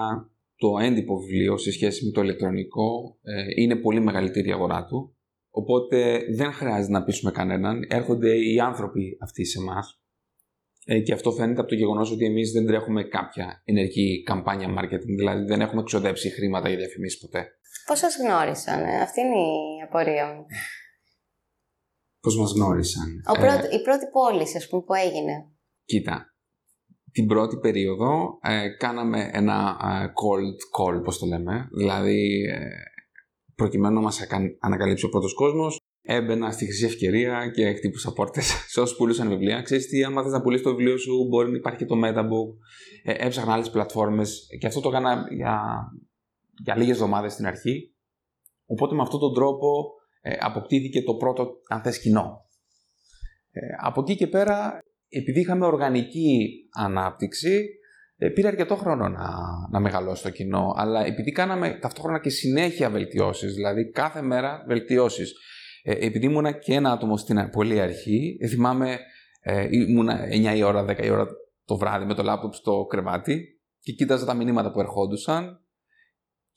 [0.56, 5.16] το έντυπο βιβλίο σε σχέση με το ηλεκτρονικό ε, είναι πολύ μεγαλύτερη η αγορά του.
[5.50, 7.86] Οπότε δεν χρειάζεται να πείσουμε κανέναν.
[7.90, 10.02] Έρχονται οι άνθρωποι αυτοί σε εμάς.
[10.86, 15.16] Ε, και αυτό φαίνεται από το γεγονός ότι εμείς δεν τρέχουμε κάποια ενεργή καμπάνια marketing,
[15.18, 17.48] δηλαδή δεν έχουμε ξοδέψει χρήματα για διαφημίσεις ποτέ.
[17.86, 20.46] Πώς σας γνώρισαν, ε; αυτή είναι η απορία μου
[22.28, 23.22] πώς μας γνώρισαν.
[23.28, 25.34] Ο ε, η πρώτη πώληση, ας πούμε, που έγινε.
[25.86, 26.34] Κοίτα,
[27.12, 32.70] την πρώτη περίοδο ε, κάναμε ένα ε, cold call, πώς το λέμε, δηλαδή ε,
[33.56, 34.28] προκειμένου να μας
[34.60, 39.62] ανακαλύψει ο πρώτος κόσμος, έμπαινα στη χρυσή ευκαιρία και χτύπουσα πόρτες σε όσους πουλούσαν βιβλία.
[39.62, 42.50] Ξέρεις τι, άμα θες να πουλήσεις το βιβλίο σου, μπορεί να υπάρχει και το Metabook.
[43.04, 45.62] Ε, έψαχνα άλλες πλατφόρμες και αυτό το έκανα για,
[46.64, 47.96] για λίγες εβδομάδες στην αρχή.
[48.66, 49.97] Οπότε με αυτόν τον τρόπο ε,
[50.40, 52.46] αποκτήθηκε το πρώτο, αν θες, κοινό.
[53.52, 57.66] Ε, από εκεί και πέρα, επειδή είχαμε οργανική ανάπτυξη,
[58.18, 59.30] ε, πήρε αρκετό χρόνο να,
[59.72, 65.34] να μεγαλώσει το κοινό, αλλά επειδή κάναμε ταυτόχρονα και συνέχεια βελτιώσεις, δηλαδή κάθε μέρα βελτιώσεις.
[65.84, 69.00] Ε, επειδή ήμουνα και ένα άτομο στην πολύ αρχή, ε, θυμάμαι
[69.42, 71.28] ε, ήμουνα 9 η ώρα, 10 η ώρα
[71.66, 75.67] το βράδυ με το λάπτοπ στο κρεβάτι και κοίταζα τα μηνύματα που ερχόντουσαν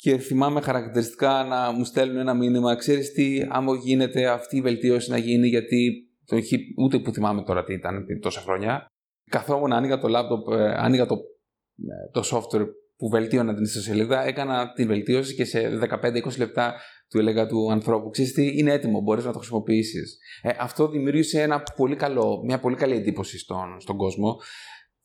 [0.00, 5.10] και θυμάμαι χαρακτηριστικά να μου στέλνουν ένα μήνυμα «Ξέρεις τι, άμα γίνεται αυτή η βελτίωση
[5.10, 8.86] να γίνει γιατί το έχει, ούτε που θυμάμαι τώρα τι ήταν τόσα χρόνια».
[9.30, 14.72] Καθόμουν, άνοιγα το λάπτοπ, ε, άνοιγα το, ε, το software που βελτίωνα την ιστοσελίδα, έκανα
[14.72, 16.74] την βελτίωση και σε 15-20 λεπτά
[17.08, 20.18] του έλεγα του ανθρώπου, ξέρεις τι, είναι έτοιμο, μπορείς να το χρησιμοποιήσεις.
[20.42, 24.36] Ε, αυτό δημιούργησε ένα πολύ καλό, μια πολύ καλή εντύπωση στον, στον κόσμο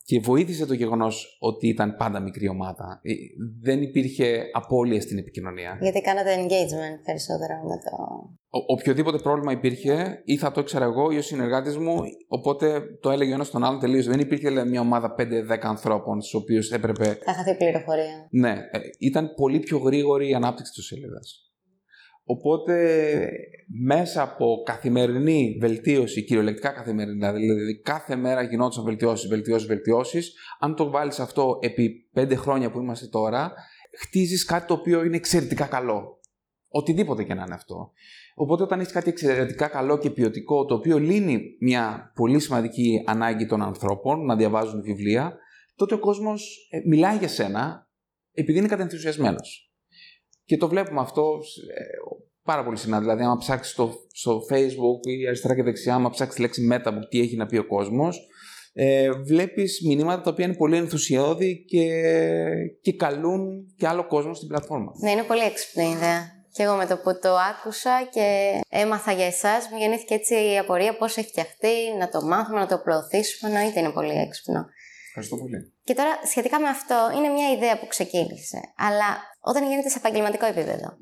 [0.06, 3.00] και βοήθησε το γεγονός ότι ήταν πάντα μικρή ομάδα.
[3.02, 3.12] Ε,
[3.62, 5.78] δεν υπήρχε απώλεια στην επικοινωνία.
[5.80, 7.96] Γιατί κάνατε engagement περισσότερο με το.
[8.50, 11.96] Ο, οποιοδήποτε πρόβλημα υπήρχε, ή θα το ήξερα εγώ ή ο συνεργάτης μου,
[12.28, 14.06] οπότε το έλεγε ο ένας τον άλλον τελείως.
[14.06, 15.24] Δεν υπήρχε λέει, μια ομάδα 5-10
[15.60, 17.18] ανθρώπων, στους οποίους έπρεπε.
[17.24, 18.28] Θα χαθεί πληροφορία.
[18.30, 21.20] Ναι, ε, ήταν πολύ πιο γρήγορη η ανάπτυξη του σελίδα.
[22.28, 23.28] Οπότε
[23.66, 30.34] μέσα από καθημερινή βελτίωση, κυριολεκτικά καθημερινή, δηλαδή κάθε μέρα γινόντουσαν βελτιώσεις, βελτιώσεις, βελτιώσεις.
[30.60, 33.52] Αν το βάλεις αυτό επί πέντε χρόνια που είμαστε τώρα,
[33.98, 36.20] χτίζεις κάτι το οποίο είναι εξαιρετικά καλό.
[36.68, 37.92] Οτιδήποτε και να είναι αυτό.
[38.34, 43.46] Οπότε όταν έχεις κάτι εξαιρετικά καλό και ποιοτικό, το οποίο λύνει μια πολύ σημαντική ανάγκη
[43.46, 45.38] των ανθρώπων να διαβάζουν βιβλία,
[45.76, 47.90] τότε ο κόσμος ε, μιλάει για σένα
[48.32, 49.70] επειδή είναι κατενθουσιασμένος.
[50.46, 51.38] Και το βλέπουμε αυτό
[51.74, 51.82] ε,
[52.44, 53.00] πάρα πολύ συχνά.
[53.00, 57.08] Δηλαδή, άμα ψάξεις στο, στο Facebook ή αριστερά και δεξιά, άμα ψάξεις τη λέξη Metabook,
[57.08, 58.26] τι έχει να πει ο κόσμος,
[58.72, 61.86] ε, βλέπεις μηνύματα τα οποία είναι πολύ ενθουσιώδη και,
[62.80, 64.92] και καλούν και άλλο κόσμο στην πλατφόρμα.
[65.00, 66.34] Ναι, είναι πολύ έξυπνη ιδέα.
[66.52, 70.58] Και εγώ με το που το άκουσα και έμαθα για εσάς, μου γεννήθηκε έτσι η
[70.58, 73.52] απορία πώς έχει φτιαχτεί, να το μάθουμε, να το προωθήσουμε.
[73.52, 74.66] Εννοείται είναι πολύ έξυπνο.
[75.08, 75.72] Ευχαριστώ πολύ.
[75.84, 78.60] Και τώρα, σχετικά με αυτό, είναι μια ιδέα που ξεκίνησε.
[78.76, 79.10] Αλλά
[79.50, 80.96] όταν γίνεται σε επαγγελματικό επίπεδο,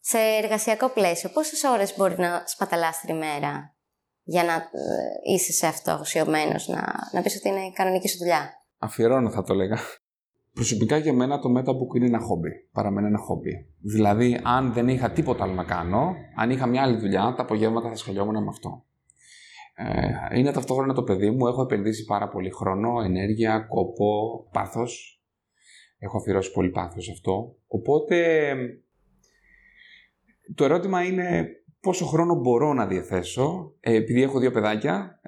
[0.00, 3.76] σε εργασιακό πλαίσιο, πόσες ώρες μπορεί να σπαταλάς την ημέρα
[4.22, 8.18] για να ε, είσαι σε αυτό αφοσιωμένος, να, να πεις ότι είναι η κανονική σου
[8.18, 9.78] δουλειά; Αφιερώνω, θα το λέγα.
[10.52, 12.50] Προσωπικά για μένα το Metabook είναι ένα χόμπι.
[12.72, 13.66] Παραμένει ένα χόμπι.
[13.80, 17.88] Δηλαδή, αν δεν είχα τίποτα άλλο να κάνω, αν είχα μια άλλη δουλειά, τα απογεύματα
[17.88, 18.84] θα σχολιόμουν με αυτό.
[19.74, 21.46] Ε, είναι ταυτόχρονα το παιδί μου.
[21.46, 25.13] Έχω επενδύσει πάρα πολύ χρόνο, ενέργεια, κόπο, πάθος.
[26.04, 27.56] Έχω αφιερώσει πολύ πάθος αυτό.
[27.66, 28.56] Οπότε,
[30.54, 31.48] το ερώτημα είναι
[31.80, 33.74] πόσο χρόνο μπορώ να διαθέσω.
[33.80, 35.20] Ε, επειδή έχω δύο παιδάκια,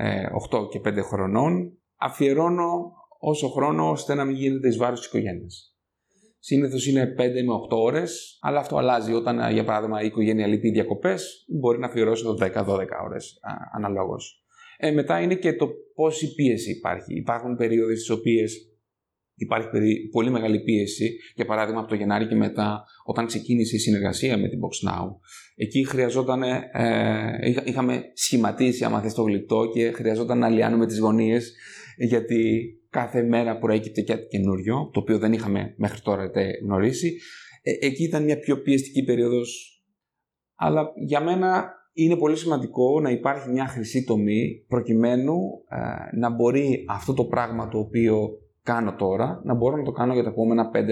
[0.50, 5.08] 8 ε, και 5 χρονών, αφιερώνω όσο χρόνο ώστε να μην γίνεται εις βάρος της
[5.08, 5.76] οικογένειας.
[6.38, 9.12] Συνήθως είναι 5 με 8 ώρες, αλλά αυτό αλλάζει.
[9.12, 13.38] Όταν, για παράδειγμα, η οικογένεια λείπει διακοπές, μπορεί να αφιερώσει το 10-12 ώρες
[13.74, 14.44] αναλόγως.
[14.78, 17.14] Ε, μετά είναι και το πόση πίεση υπάρχει.
[17.14, 18.75] Υπάρχουν περίοδοι στις οποίες
[19.37, 19.68] υπάρχει
[20.11, 21.16] πολύ μεγάλη πίεση.
[21.35, 25.07] Για παράδειγμα, από το Γενάρη και μετά, όταν ξεκίνησε η συνεργασία με την Box Now,
[25.57, 31.55] εκεί χρειαζόταν, ε, είχαμε σχηματίσει, άμα θες το γλυπτό, και χρειαζόταν να λιάνουμε τις γωνίες,
[31.96, 36.31] γιατί κάθε μέρα προέκυπτε κάτι καινούριο, το οποίο δεν είχαμε μέχρι τώρα
[36.62, 37.16] γνωρίσει.
[37.62, 39.81] Ε, εκεί ήταν μια πιο πιεστική περίοδος.
[40.55, 45.37] Αλλά για μένα είναι πολύ σημαντικό να υπάρχει μια χρυσή τομή προκειμένου
[45.68, 48.29] ε, να μπορεί αυτό το πράγμα το οποίο
[48.70, 50.87] κάνω τώρα να μπορώ να το κάνω για τα επόμενα 5, 10, 20,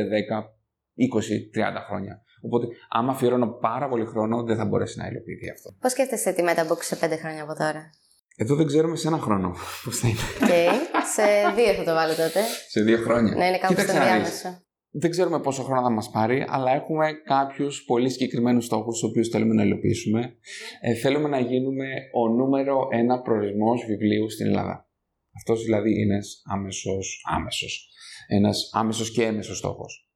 [1.55, 2.23] 30 χρόνια.
[2.47, 5.69] Οπότε, άμα αφιερώνω πάρα πολύ χρόνο, δεν θα μπορέσει να υλοποιηθεί αυτό.
[5.81, 7.91] Πώς σκέφτεσαι τη Metabox σε 5 χρόνια από τώρα,
[8.37, 9.49] Εδώ δεν ξέρουμε σε ένα χρόνο
[9.85, 10.19] πώς θα είναι.
[10.41, 10.73] Okay.
[11.15, 11.23] σε
[11.57, 12.41] δύο θα το βάλω τότε.
[12.69, 13.35] σε δύο χρόνια.
[13.35, 14.49] Ναι, είναι κάπου στο διάμεσο.
[14.97, 19.29] Δεν ξέρουμε πόσο χρόνο θα μας πάρει, αλλά έχουμε κάποιους πολύ συγκεκριμένους στόχους, τους οποίους
[19.29, 20.37] θέλουμε να υλοποιήσουμε.
[20.81, 24.89] Ε, θέλουμε να γίνουμε ο νούμερο ένα προορισμός βιβλίου στην Ελλάδα.
[25.37, 27.88] Αυτός δηλαδή είναι άμεσος, άμεσος.
[28.27, 30.09] Ένας άμεσος και έμεσος στόχος.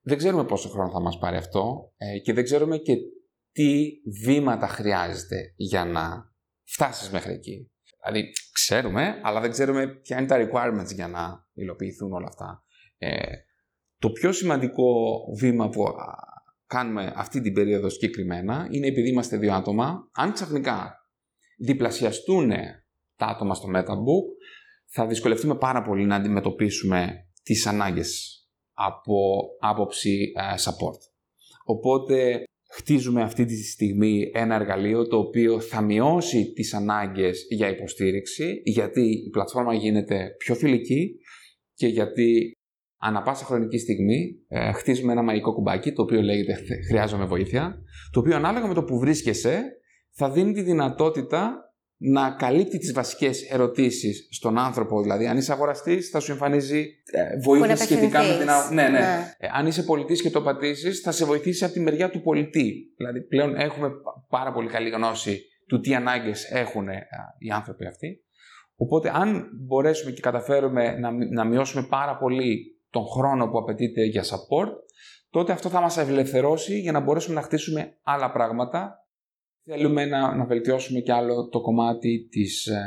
[0.00, 2.96] Δεν ξέρουμε πόσο χρόνο θα μας πάρει αυτό ε, και δεν ξέρουμε και
[3.52, 3.90] τι
[4.24, 7.70] βήματα χρειάζεται για να φτάσεις μέχρι εκεί.
[8.04, 12.64] Δηλαδή, ξέρουμε, αλλά δεν ξέρουμε ποια είναι τα requirements για να υλοποιηθούν όλα αυτά.
[12.98, 13.32] Ε,
[13.98, 15.84] το πιο σημαντικό βήμα που
[16.66, 20.96] κάνουμε αυτή την περίοδο συγκεκριμένα είναι επειδή είμαστε δύο άτομα, αν ξαφνικά
[21.58, 22.50] διπλασιαστούν
[23.16, 24.26] τα άτομα στο MetaBook,
[24.86, 28.40] θα δυσκολευτούμε πάρα πολύ να αντιμετωπίσουμε τις ανάγκες
[28.72, 30.32] από άποψη
[30.64, 30.98] support.
[31.64, 38.60] Οπότε χτίζουμε αυτή τη στιγμή ένα εργαλείο το οποίο θα μειώσει τις ανάγκες για υποστήριξη
[38.64, 41.18] γιατί η πλατφόρμα γίνεται πιο φιλική
[41.74, 42.52] και γιατί
[42.98, 48.20] ανά πάσα χρονική στιγμή ε, χτίζουμε ένα μαγικό κουμπάκι το οποίο λέγεται χρειάζομαι βοήθεια το
[48.20, 49.62] οποίο ανάλογα με το που βρίσκεσαι
[50.10, 51.65] θα δίνει τη δυνατότητα
[51.98, 55.02] να καλύπτει τις βασικές ερωτήσεις στον άνθρωπο.
[55.02, 58.74] Δηλαδή, αν είσαι αγοραστής, θα σου εμφανίζει ε, βοήθεια σχετικά με την...
[58.74, 58.88] Ναι, ναι.
[58.88, 59.34] ναι.
[59.38, 62.94] Ε, αν είσαι πολιτής και το πατήσεις, θα σε βοηθήσει από τη μεριά του πολιτή.
[62.96, 63.90] Δηλαδή, πλέον έχουμε
[64.28, 67.06] πάρα πολύ καλή γνώση του τι ανάγκες έχουν ε,
[67.38, 68.20] οι άνθρωποι αυτοί.
[68.76, 74.22] Οπότε, αν μπορέσουμε και καταφέρουμε να, να μειώσουμε πάρα πολύ τον χρόνο που απαιτείται για
[74.22, 74.72] support,
[75.30, 79.05] τότε αυτό θα μας ελευθερώσει για να μπορέσουμε να χτίσουμε άλλα πράγματα
[79.68, 82.84] Θέλουμε να, να βελτιώσουμε κι άλλο το κομμάτι της, ε,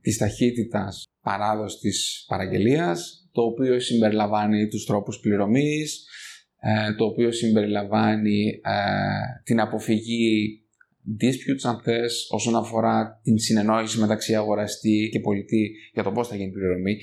[0.00, 6.06] της ταχύτητας παράδοσης της παραγγελίας, το οποίο συμπεριλαμβάνει τους τρόπους πληρωμής,
[6.60, 10.62] ε, το οποίο συμπεριλαμβάνει ε, την αποφυγή
[11.20, 16.36] disputes αν θες όσον αφορά την συνεννόηση μεταξύ αγοραστή και πολιτή για το πώς θα
[16.36, 16.96] γίνει η πληρωμή.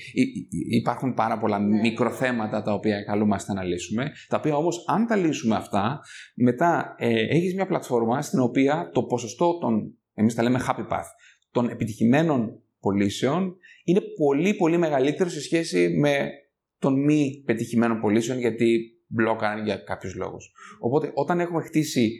[0.70, 1.80] Υπάρχουν πάρα πολλά ναι.
[1.80, 6.00] μικροθέματα τα οποία καλούμαστε να λύσουμε, τα οποία όμως αν τα λύσουμε αυτά,
[6.34, 11.08] μετά ε, έχεις μια πλατφόρμα στην οποία το ποσοστό των, εμείς τα λέμε happy path,
[11.50, 16.30] των επιτυχημένων πωλήσεων είναι πολύ πολύ μεγαλύτερο σε σχέση με
[16.78, 20.52] των μη πετυχημένων πωλήσεων γιατί μπλόκαραν για κάποιους λόγους.
[20.78, 22.10] Οπότε όταν έχουμε χτίσει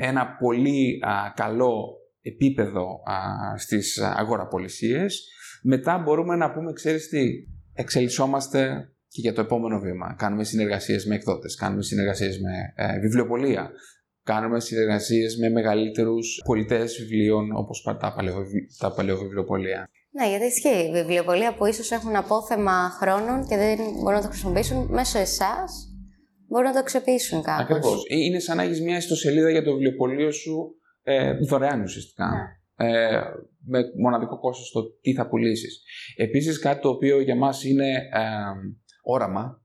[0.00, 1.00] ένα πολύ
[1.34, 5.28] καλό επίπεδο α, στις αγοραπολισίες.
[5.62, 7.28] Μετά μπορούμε να πούμε, ξέρεις τι,
[7.74, 10.14] εξελισσόμαστε και για το επόμενο βήμα.
[10.18, 13.70] Κάνουμε συνεργασίες με εκδότες, κάνουμε συνεργασίες με ε, βιβλιοπολία,
[14.22, 18.14] κάνουμε συνεργασίες με μεγαλύτερους πολιτές βιβλίων όπως τα,
[18.78, 19.88] τα παλαιοβιβλιοπολία.
[20.10, 20.90] Ναι, γιατί ισχύει.
[20.92, 25.95] Βιβλιοπολία που ίσως έχουν απόθεμα χρόνων και δεν μπορούν να το χρησιμοποιήσουν μέσω εσάς
[26.48, 27.64] μπορούν να το αξιοποιήσουν κάπως.
[27.64, 28.04] Ακριβώς.
[28.08, 32.26] Ε, είναι σαν να έχεις μια ιστοσελίδα για το βιβλιοπωλείο σου ε, δωρεάν ουσιαστικά.
[32.26, 32.88] Ναι.
[32.88, 33.20] Ε,
[33.64, 35.82] με μοναδικό κόστος το τι θα πουλήσεις.
[36.16, 38.30] Επίσης, κάτι το οποίο για μας είναι ε,
[39.02, 39.60] όραμα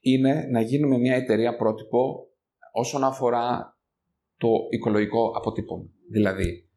[0.00, 2.28] είναι να γίνουμε μια εταιρεία πρότυπο
[2.72, 3.76] όσον αφορά
[4.36, 5.84] το οικολογικό αποτύπωμα.
[6.10, 6.68] Δηλαδή,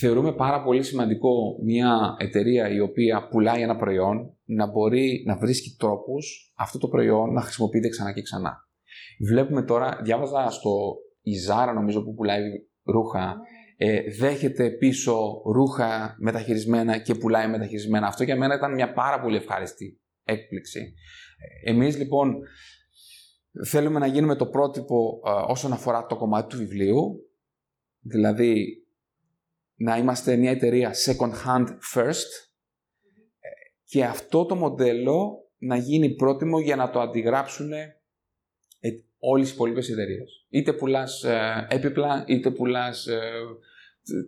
[0.00, 5.76] θεωρούμε πάρα πολύ σημαντικό μια εταιρεία η οποία πουλάει ένα προϊόν να μπορεί να βρίσκει
[5.78, 8.70] τρόπους αυτό το προϊόν να χρησιμοποιείται ξανά και ξανά.
[9.22, 12.42] Βλέπουμε τώρα, διάβαζα στο Ιζάρα νομίζω που πουλάει
[12.82, 13.36] ρούχα,
[13.76, 18.06] ε, δέχεται πίσω ρούχα μεταχειρισμένα και πουλάει μεταχειρισμένα.
[18.06, 20.94] Αυτό για μένα ήταν μια πάρα πολύ ευχάριστη έκπληξη.
[21.64, 22.34] Εμείς λοιπόν
[23.66, 27.26] θέλουμε να γίνουμε το πρότυπο ε, όσον αφορά το κομμάτι του βιβλίου,
[28.00, 28.84] δηλαδή
[29.74, 32.30] να είμαστε μια εταιρεία second hand first
[33.40, 33.48] ε,
[33.84, 38.01] και αυτό το μοντέλο να γίνει πρότιμο για να το αντιγράψουν ε,
[39.24, 40.46] όλες οι υπόλοιπες εταιρείες.
[40.48, 43.20] Είτε πουλάς ε, έπιπλα, είτε πουλάς ε,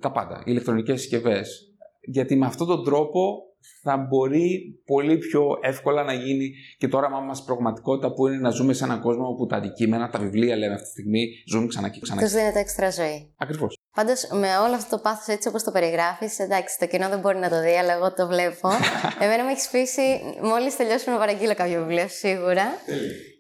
[0.01, 1.75] τα πάντα, ηλεκτρονικές συσκευές.
[2.01, 3.43] Γιατί με αυτόν τον τρόπο
[3.83, 8.51] θα μπορεί πολύ πιο εύκολα να γίνει και το όραμά μας πραγματικότητα που είναι να
[8.51, 11.89] ζούμε σε έναν κόσμο όπου τα αντικείμενα, τα βιβλία λέμε αυτή τη στιγμή, ζουν ξανά
[11.89, 12.21] και ξανά.
[12.21, 13.33] Τους δίνεται έξτρα ζωή.
[13.37, 13.79] Ακριβώς.
[13.95, 17.39] Πάντως με όλο αυτό το πάθος έτσι όπως το περιγράφεις, εντάξει, το κοινό δεν μπορεί
[17.39, 18.69] να το δει, αλλά εγώ το βλέπω.
[19.25, 22.65] Εμένα με έχεις πείσει, μόλις τελειώσουμε να παραγγείλω κάποιο βιβλίο, σίγουρα.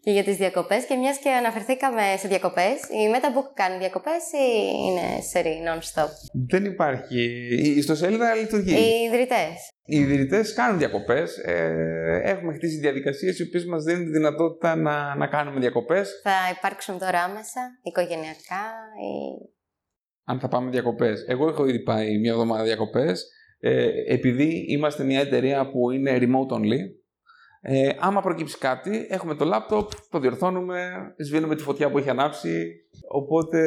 [0.05, 0.85] Και για τις διακοπές.
[0.85, 4.47] Και μιας και αναφερθήκαμε σε διακοπές, η MetaBook κάνει διακοπές ή
[4.87, 6.11] είναι σερή non-stop;
[6.49, 7.21] Δεν υπάρχει.
[7.51, 8.75] Η ιστοσελίδα λειτουργεί.
[8.75, 9.57] Οι ιδρυτές.
[9.85, 11.38] Οι ιδρυτές κάνουν διακοπές.
[11.38, 16.21] Ε, έχουμε χτίσει διαδικασίες οι οποίες μας δίνουν τη δυνατότητα να, να κάνουμε διακοπές.
[16.23, 18.64] Θα υπάρξουν τώρα άμεσα, οικογενειακά
[19.11, 19.12] ή
[20.25, 21.25] αν θα πάμε διακοπές.
[21.29, 23.29] Εγώ έχω ήδη πάει μια εβδομάδα διακοπές.
[23.59, 26.81] Ε, επειδή είμαστε μια εταιρεία που είναι remote only,
[27.66, 32.72] ε, άμα προκύψει κάτι, έχουμε το laptop, το διορθώνουμε, σβήνουμε τη φωτιά που έχει ανάψει.
[33.09, 33.59] Οπότε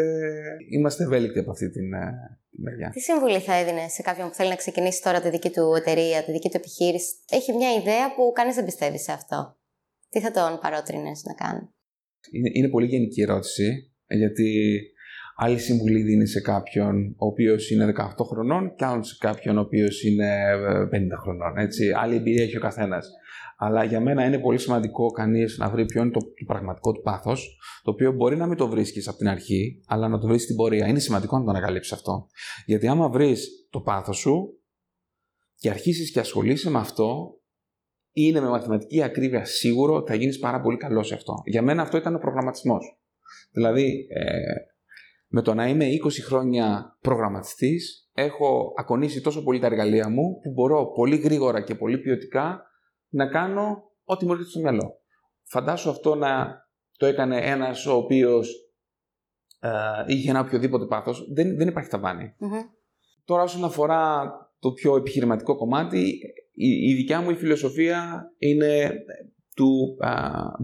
[0.71, 2.11] είμαστε ευέλικτοι από αυτή την, ε,
[2.49, 2.89] την μεριά.
[2.89, 6.23] Τι συμβουλή θα έδινε σε κάποιον που θέλει να ξεκινήσει τώρα τη δική του εταιρεία,
[6.23, 9.57] τη δική του επιχείρηση; Έχει μια ιδέα που κανείς δεν πιστεύει σε αυτό.
[10.09, 11.69] Τι θα τον παρότρινες να κάνει;
[12.31, 14.81] Είναι, είναι πολύ γενική ερώτηση, γιατί
[15.39, 19.61] Άλλη συμβουλή δίνει σε κάποιον ο οποίος είναι 18 χρονών και άλλο σε κάποιον ο
[19.61, 20.29] οποίος είναι
[20.91, 21.57] 50 ε, χρονών.
[21.57, 21.91] Έτσι.
[21.95, 23.09] Άλλη εμπειρία έχει ο καθένας.
[23.59, 27.01] Αλλά για μένα είναι πολύ σημαντικό κανείς να βρει ποιο είναι το, το πραγματικό του
[27.01, 30.43] πάθος, το οποίο μπορεί να μην το βρίσκεις από την αρχή, αλλά να το βρεις
[30.43, 30.87] στην πορεία.
[30.87, 32.27] Είναι σημαντικό να το ανακαλύψεις αυτό.
[32.65, 34.59] Γιατί άμα βρεις το πάθος σου
[35.55, 37.39] και αρχίσεις και ασχολείσαι με αυτό,
[38.11, 41.33] είναι με μαθηματική ακρίβεια σίγουρο ότι θα γίνεις πάρα πολύ καλό σε αυτό.
[41.45, 42.99] Για μένα αυτό ήταν ο προγραμματισμός.
[43.51, 44.39] Δηλαδή, ε,
[45.27, 50.51] με το να είμαι 20 χρόνια προγραμματιστής, έχω ακονίσει τόσο πολύ τα εργαλεία μου που
[50.51, 52.61] μπορώ πολύ γρήγορα και πολύ ποιοτικά
[53.09, 54.99] να κάνω ό,τι μου έρχεται στο μυαλό.
[55.43, 56.61] Φαντάσου αυτό να
[56.97, 58.67] το έκανε ένας ο οποίος
[59.59, 59.69] ε,
[60.07, 61.89] ή για ένα οποιοδήποτε πάθος, δεν, δεν υπάρχει
[63.25, 66.19] Τώρα όσον αφορά το πιο επιχειρηματικό κομμάτι,
[66.53, 68.91] η, η δικιά μου η φιλοσοφία είναι
[69.55, 69.97] του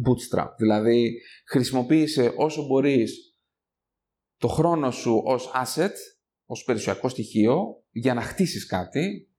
[0.06, 0.48] bootstrap.
[0.58, 3.38] Δηλαδή, χρησιμοποίησε όσο μπορείς
[4.38, 5.94] το χρόνο σου ως asset,
[6.46, 9.33] ως περιουσιακό στοιχείο, για να χτίσεις κάτι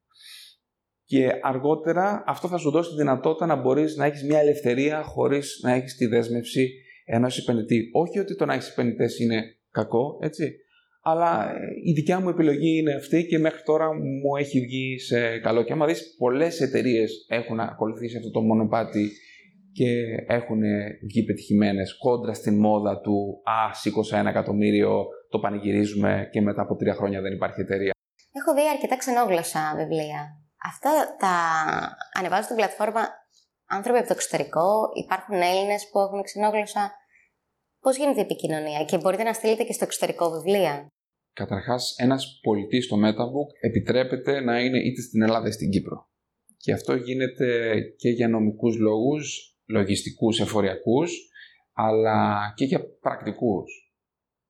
[1.05, 5.61] και αργότερα αυτό θα σου δώσει τη δυνατότητα να μπορείς να έχεις μια ελευθερία χωρίς
[5.63, 6.71] να έχεις τη δέσμευση
[7.05, 7.89] ενός επενδυτή.
[7.93, 10.57] Όχι ότι το να έχεις επενδυτές είναι κακό, έτσι.
[11.03, 15.39] Αλλά ε, η δικιά μου επιλογή είναι αυτή και μέχρι τώρα μου έχει βγει σε
[15.39, 15.63] καλό.
[15.63, 19.11] Και άμα δεις, πολλές εταιρείες έχουν ακολουθήσει αυτό το μονοπάτι
[19.73, 19.91] και
[20.27, 20.61] έχουν
[21.07, 26.77] βγει πετυχημένες κόντρα στην μόδα του «Α, σήκωσα ένα εκατομμύριο, το πανηγυρίζουμε και μετά από
[26.77, 27.93] τρία χρόνια δεν υπάρχει εταιρεία».
[28.33, 30.44] Έχω δει αρκετά ξενόγλωσσα βιβλία.
[30.71, 31.35] Αυτά τα
[32.13, 33.09] ανεβάζουν στην πλατφόρμα
[33.67, 36.93] άνθρωποι από το εξωτερικό, υπάρχουν Έλληνες που έχουν ξενόγλωσσα.
[37.81, 40.89] Πώς γίνεται η επικοινωνία και μπορείτε να στείλετε και στο εξωτερικό βιβλία;
[41.33, 46.09] Καταρχάς, ένας πολιτής στο Metabook επιτρέπεται να είναι είτε στην Ελλάδα είτε στην Κύπρο.
[46.57, 51.13] Και αυτό γίνεται και για νομικούς λόγους, λογιστικούς, εφοριακούς,
[51.73, 53.84] αλλά και για πρακτικούς.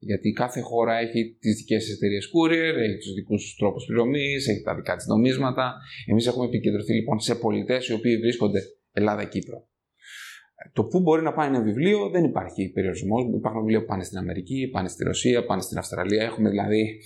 [0.04, 4.48] Γιατί κάθε χώρα έχει τις δικές της εταιρείες courier, έχει τους δικούς τους τρόπους πληρωμής,
[4.48, 5.74] έχει τα δικά της νομίσματα.
[6.10, 8.60] Εμείς έχουμε επικεντρωθεί λοιπόν σε πολιτές οι οποίοι βρίσκονται
[8.92, 9.68] Ελλάδα-Κύπρο.
[10.72, 13.22] Το πού μπορεί να πάει ένα βιβλίο δεν υπάρχει περιορισμός.
[13.36, 16.22] Υπάρχουν βιβλία που πάνε στην Αμερική, πάνε στη Ρωσία, πάνε στην Αυστραλία.
[16.24, 17.00] Έχουμε δηλαδή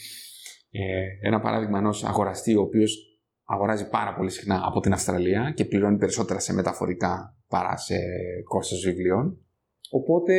[0.70, 5.64] ε, ένα παράδειγμα ενός αγοραστή ο οποίος αγοράζει πάρα πολύ συχνά από την Αυστραλία και
[5.64, 7.96] πληρώνει περισσότερα σε μεταφορικά παρά σε
[8.44, 9.46] κόστος βιβλίων.
[9.90, 10.34] Οπότε.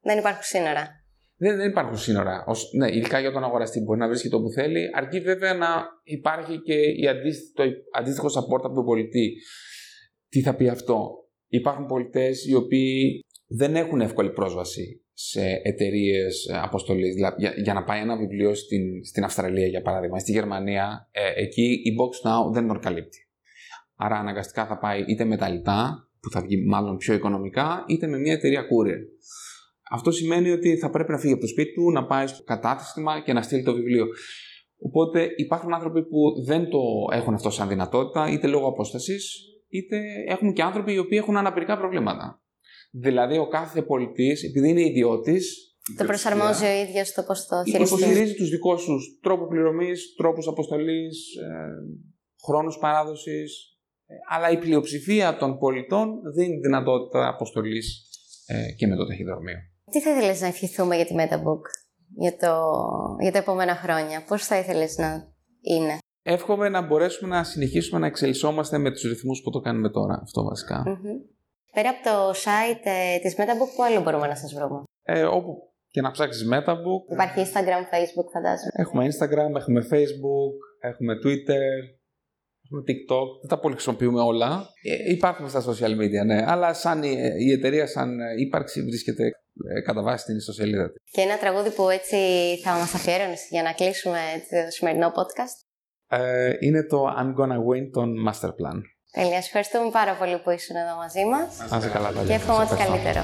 [0.00, 1.01] Δεν υπάρχουν σύνορα.
[1.42, 2.44] Δεν, δεν υπάρχουν σύνορα.
[2.46, 5.68] Ως, ναι, ειδικά για τον αγοραστή μπορεί να βρίσκει το που θέλει, αρκεί βέβαια να
[6.02, 9.32] υπάρχει και η αντίστοιχο, αντίστοιχο support από τον πολιτή.
[10.28, 17.14] Τι θα πει αυτό; Υπάρχουν πολιτές οι οποίοι δεν έχουν εύκολη πρόσβαση σε εταιρείες αποστολής.
[17.14, 21.42] Δηλαδή, για, για, να πάει ένα βιβλίο στην, στην Αυστραλία, για παράδειγμα, στη Γερμανία, ε,
[21.42, 23.28] εκεί η Box Now δεν τον καλύπτει.
[23.96, 28.06] Άρα αναγκαστικά θα πάει είτε με τα λιτά, που θα βγει μάλλον πιο οικονομικά, είτε
[28.06, 29.00] με μια εταιρεία courier.
[29.92, 33.22] Αυτό σημαίνει ότι θα πρέπει να φύγει από το σπίτι του, να πάει στο κατάστημα
[33.24, 34.06] και να στείλει το βιβλίο.
[34.78, 36.80] Οπότε υπάρχουν άνθρωποι που δεν το
[37.12, 39.34] έχουν αυτό σαν δυνατότητα, είτε λόγω απόστασης,
[39.68, 42.42] είτε έχουν και άνθρωποι οι οποίοι έχουν αναπηρικά προβλήματα.
[42.90, 45.76] Δηλαδή, ο κάθε πολιτής, επειδή είναι ιδιώτης.
[45.96, 47.94] Το προσαρμόζει ο ίδιος το πώς το χειριστεί.
[47.94, 51.48] Υποστηρίζει τους δικούς σου τρόπου πληρωμής, τρόπους αποστολής, ε,
[52.46, 53.76] χρόνους παράδοσης.
[54.06, 58.08] Ε, αλλά η πλειοψηφία των πολιτών δίνει δυνατότητα αποστολής
[58.46, 59.58] ε, και με το ταχυδρομείο.
[59.92, 61.62] Τι θα ήθελες να ευχηθούμε για τη Metabook
[62.14, 62.52] για, το,
[63.20, 65.08] για τα επόμενα χρόνια, πώς θα ήθελες να
[65.60, 70.20] είναι; Εύχομαι να μπορέσουμε να συνεχίσουμε να εξελισσόμαστε με τους ρυθμούς που το κάνουμε τώρα,
[70.22, 70.42] αυτό
[71.72, 75.72] Πέρα από το site ε, της Metabook, πού άλλο μπορούμε να σας βρούμε; Ε, όπου
[75.88, 77.02] και να ψάξεις Metabook.
[77.12, 78.72] Υπάρχει Instagram, Facebook φαντάζομαι.
[78.72, 81.62] Έχουμε Instagram, έχουμε Facebook, έχουμε Twitter,
[82.72, 84.66] Έχουμε TikTok, δεν τα πολύ χρησιμοποιούμε όλα.
[84.82, 86.44] Ε, υπάρχουν στα social media, ναι.
[86.46, 89.24] Αλλά σαν η, η εταιρεία, σαν ύπαρξη, βρίσκεται
[89.76, 91.10] ε, κατά βάση στην ιστοσελίδα της.
[91.10, 92.16] Και ένα τραγούδι που έτσι
[92.62, 94.18] θα μας αφιέρωνες για να κλείσουμε
[94.50, 95.56] το σημερινό podcast.
[96.18, 98.78] Ε, είναι το I'm Gonna Win των Masterplan.
[99.12, 99.34] Τέλεια.
[99.34, 101.70] Σας ευχαριστούμε πάρα πολύ που ήσουν εδώ μαζί μας.
[101.70, 102.26] Να καλά, Τέλεια.
[102.26, 103.22] Και εύχομαι ό,τι καλύτερο.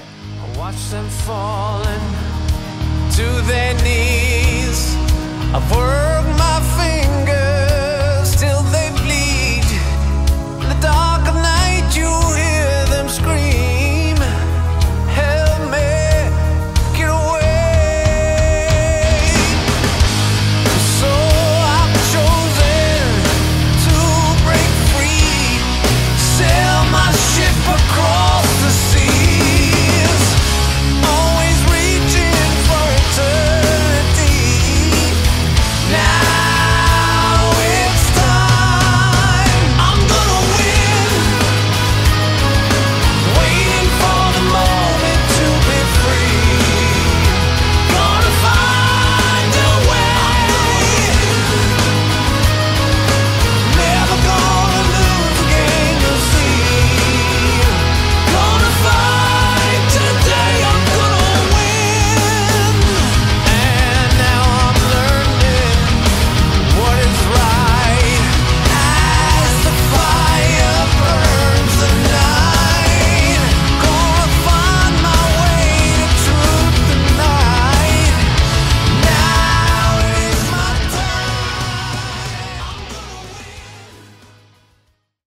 [0.61, 2.07] Watch them falling
[3.17, 4.81] to their knees.
[5.57, 7.18] I work my fingers